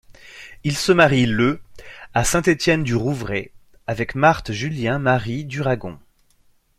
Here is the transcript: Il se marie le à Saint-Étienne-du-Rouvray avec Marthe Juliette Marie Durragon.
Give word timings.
Il 0.63 0.75
se 0.75 0.91
marie 0.91 1.27
le 1.27 1.61
à 2.15 2.23
Saint-Étienne-du-Rouvray 2.23 3.51
avec 3.85 4.15
Marthe 4.15 4.51
Juliette 4.51 4.97
Marie 4.97 5.45
Durragon. 5.45 5.99